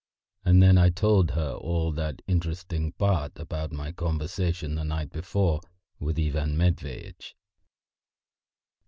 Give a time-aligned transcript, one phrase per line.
[0.43, 5.61] And then I told her all that interesting part of my conversation the night before
[5.99, 7.35] with Ivan Matveitch.